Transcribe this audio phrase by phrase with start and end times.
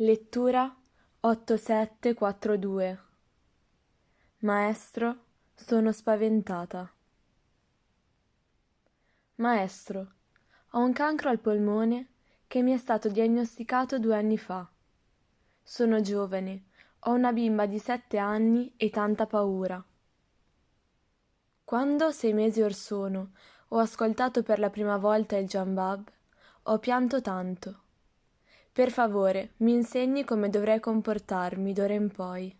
[0.00, 0.72] Lettura
[1.22, 3.02] 8742
[4.42, 5.24] Maestro,
[5.56, 6.88] sono spaventata.
[9.34, 10.12] Maestro,
[10.70, 12.10] ho un cancro al polmone
[12.46, 14.70] che mi è stato diagnosticato due anni fa.
[15.64, 16.66] Sono giovane,
[17.00, 19.84] ho una bimba di sette anni e tanta paura.
[21.64, 23.32] Quando, sei mesi or sono,
[23.70, 26.08] ho ascoltato per la prima volta il Jambab,
[26.62, 27.86] ho pianto tanto.
[28.78, 32.56] Per favore, mi insegni come dovrei comportarmi d'ora in poi.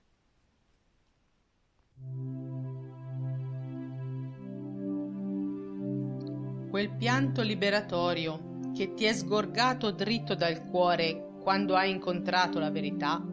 [6.71, 13.25] Quel pianto liberatorio che ti è sgorgato dritto dal cuore quando hai incontrato la verità,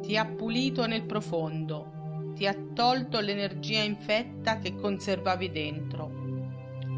[0.00, 6.10] ti ha pulito nel profondo, ti ha tolto l'energia infetta che conservavi dentro.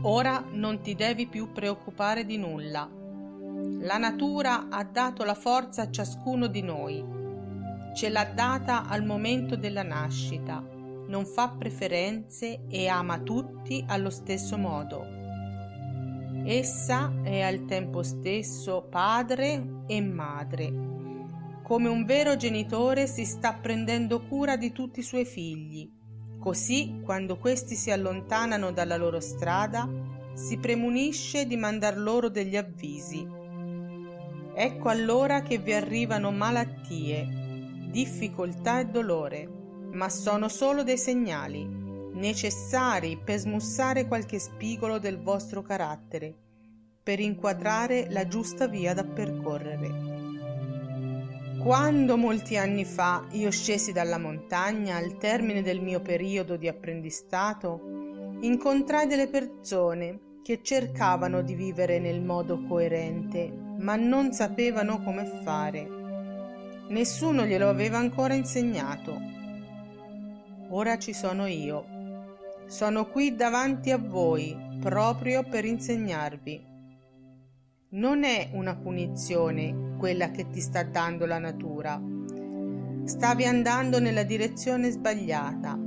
[0.02, 3.00] Ora non ti devi più preoccupare di nulla
[3.80, 7.04] la natura ha dato la forza a ciascuno di noi.
[7.94, 10.64] Ce l'ha data al momento della nascita.
[11.06, 15.04] Non fa preferenze e ama tutti allo stesso modo.
[16.44, 20.72] Essa è al tempo stesso padre e madre.
[21.62, 25.90] Come un vero genitore si sta prendendo cura di tutti i suoi figli.
[26.38, 29.88] Così, quando questi si allontanano dalla loro strada,
[30.34, 33.40] si premunisce di mandar loro degli avvisi
[34.54, 37.26] Ecco allora che vi arrivano malattie,
[37.90, 39.48] difficoltà e dolore,
[39.92, 41.66] ma sono solo dei segnali,
[42.12, 46.34] necessari per smussare qualche spigolo del vostro carattere,
[47.02, 50.20] per inquadrare la giusta via da percorrere.
[51.58, 57.80] Quando molti anni fa io scesi dalla montagna al termine del mio periodo di apprendistato,
[58.40, 63.48] incontrai delle persone che cercavano di vivere nel modo coerente,
[63.78, 65.88] ma non sapevano come fare.
[66.88, 69.16] Nessuno glielo aveva ancora insegnato.
[70.70, 72.00] Ora ci sono io.
[72.66, 76.70] Sono qui davanti a voi proprio per insegnarvi.
[77.90, 82.00] Non è una punizione quella che ti sta dando la natura.
[83.04, 85.78] Stavi andando nella direzione sbagliata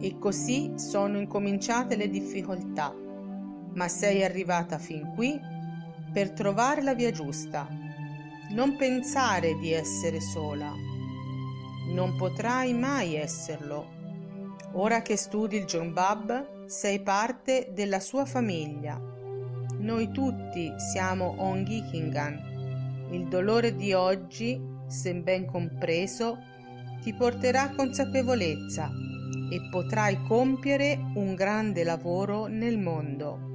[0.00, 3.08] e così sono incominciate le difficoltà
[3.74, 5.38] ma sei arrivata fin qui
[6.12, 7.68] per trovare la via giusta.
[8.50, 10.72] Non pensare di essere sola.
[11.94, 13.98] Non potrai mai esserlo.
[14.72, 19.00] Ora che studi il John Bab, sei parte della sua famiglia.
[19.78, 23.08] Noi tutti siamo Ongi Kingan.
[23.10, 26.38] Il dolore di oggi, se ben compreso,
[27.02, 28.90] ti porterà consapevolezza
[29.50, 33.49] e potrai compiere un grande lavoro nel mondo.